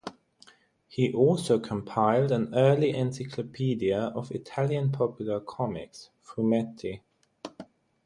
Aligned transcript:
He 0.87 1.13
also 1.13 1.59
compiled 1.59 2.31
an 2.31 2.55
early 2.55 2.89
Encyclopaedia 2.89 3.99
of 4.15 4.31
Italian 4.31 4.91
popular 4.91 5.39
comics 5.39 6.09
(""fumetti""). 6.25 7.01